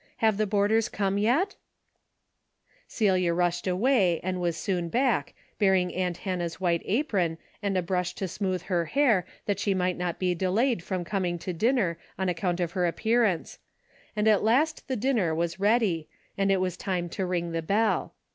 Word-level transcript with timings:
Have 0.17 0.37
the 0.37 0.47
boarders 0.47 0.89
come 0.89 1.19
yet?" 1.19 1.57
Celia 2.87 3.35
rushed 3.35 3.67
away 3.67 4.19
and 4.23 4.41
was 4.41 4.57
soon 4.57 4.89
back, 4.89 5.35
bear 5.59 5.75
ing 5.75 5.93
aunt 5.93 6.17
Hannah's 6.17 6.59
white 6.59 6.81
apron 6.85 7.37
and 7.61 7.77
a 7.77 7.83
brush 7.83 8.15
to 8.15 8.27
smooth 8.27 8.63
her 8.63 8.85
hair 8.85 9.27
that 9.45 9.59
she 9.59 9.75
might 9.75 9.99
not 9.99 10.17
be 10.17 10.33
de 10.33 10.49
layed 10.49 10.81
from 10.83 11.05
coming 11.05 11.37
to 11.37 11.53
dinner 11.53 11.99
on 12.17 12.29
account 12.29 12.59
of 12.59 12.71
her 12.71 12.87
appearance, 12.87 13.59
and 14.15 14.27
at 14.27 14.41
last 14.41 14.87
the 14.87 14.95
dinner 14.95 15.35
ivas 15.35 15.59
ready 15.59 16.09
and 16.35 16.51
it 16.51 16.57
was 16.61 16.75
time 16.75 17.07
to 17.09 17.23
ring 17.23 17.51
the 17.51 17.61
bell. 17.61 18.15